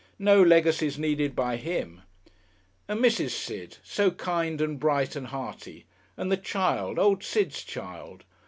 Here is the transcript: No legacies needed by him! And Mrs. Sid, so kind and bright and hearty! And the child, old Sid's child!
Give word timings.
No 0.17 0.41
legacies 0.41 0.97
needed 0.97 1.35
by 1.35 1.57
him! 1.57 2.01
And 2.87 2.99
Mrs. 2.99 3.29
Sid, 3.37 3.77
so 3.83 4.09
kind 4.09 4.59
and 4.59 4.79
bright 4.79 5.15
and 5.15 5.27
hearty! 5.27 5.85
And 6.17 6.31
the 6.31 6.37
child, 6.37 6.97
old 6.97 7.23
Sid's 7.23 7.61
child! 7.63 8.23